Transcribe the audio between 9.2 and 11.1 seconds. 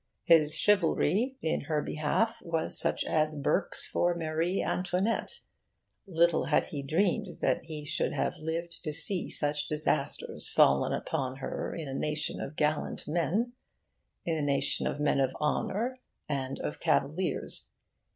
such disasters fallen